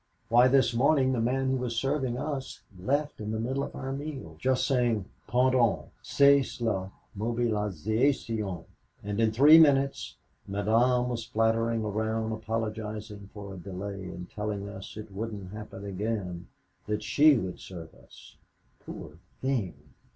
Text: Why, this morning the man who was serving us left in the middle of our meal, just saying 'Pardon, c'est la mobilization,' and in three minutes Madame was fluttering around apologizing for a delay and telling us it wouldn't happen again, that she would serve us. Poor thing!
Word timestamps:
Why, 0.29 0.47
this 0.47 0.73
morning 0.73 1.11
the 1.13 1.21
man 1.21 1.51
who 1.51 1.57
was 1.57 1.75
serving 1.75 2.17
us 2.17 2.61
left 2.75 3.21
in 3.21 3.29
the 3.29 3.39
middle 3.39 3.61
of 3.61 3.75
our 3.75 3.91
meal, 3.91 4.35
just 4.39 4.65
saying 4.65 5.05
'Pardon, 5.27 5.91
c'est 6.01 6.43
la 6.59 6.89
mobilization,' 7.15 8.65
and 9.03 9.19
in 9.19 9.31
three 9.31 9.59
minutes 9.59 10.15
Madame 10.47 11.07
was 11.07 11.25
fluttering 11.25 11.83
around 11.85 12.31
apologizing 12.31 13.29
for 13.31 13.53
a 13.53 13.57
delay 13.59 14.05
and 14.05 14.27
telling 14.31 14.67
us 14.67 14.97
it 14.97 15.11
wouldn't 15.11 15.51
happen 15.51 15.85
again, 15.85 16.47
that 16.87 17.03
she 17.03 17.37
would 17.37 17.59
serve 17.59 17.93
us. 17.93 18.37
Poor 18.83 19.19
thing! 19.39 19.75